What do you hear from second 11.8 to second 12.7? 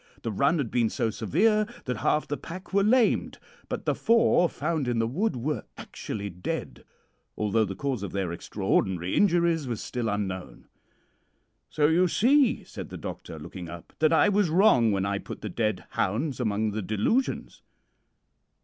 you see,'